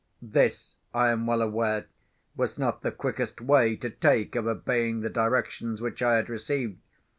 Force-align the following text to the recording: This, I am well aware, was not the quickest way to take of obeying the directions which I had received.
This, 0.23 0.77
I 0.95 1.09
am 1.11 1.27
well 1.27 1.43
aware, 1.43 1.85
was 2.35 2.57
not 2.57 2.81
the 2.81 2.89
quickest 2.89 3.39
way 3.39 3.75
to 3.75 3.91
take 3.91 4.35
of 4.35 4.47
obeying 4.47 5.01
the 5.01 5.11
directions 5.11 5.79
which 5.79 6.01
I 6.01 6.15
had 6.15 6.27
received. 6.27 6.79